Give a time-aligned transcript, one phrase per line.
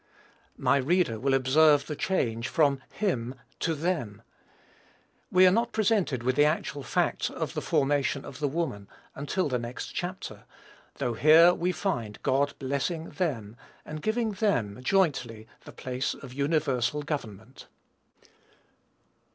[0.57, 4.23] My reader will observe the change from "him" to "them."
[5.31, 9.47] We are not presented with the actual fact of the formation of the woman, until
[9.47, 10.45] the next chapter;
[10.95, 17.03] though here we find God blessing "them," and giving "them" jointly the place of universal
[17.03, 17.67] government.